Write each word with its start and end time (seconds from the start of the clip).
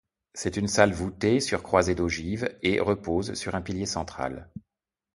C'est 0.33 0.57
une 0.57 0.67
salle 0.67 0.93
voûtée 0.93 1.39
sur 1.39 1.61
croisée 1.61 1.93
d'ogives 1.93 2.57
et 2.63 2.79
repose 2.79 3.35
sur 3.35 3.53
un 3.53 3.61
pilier 3.61 3.85
central. 3.85 4.49